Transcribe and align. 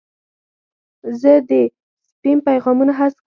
زه 1.21 1.31
د 1.49 1.51
سپیم 2.09 2.37
پیغامونه 2.47 2.91
حذف 2.99 3.15
کوم. 3.15 3.19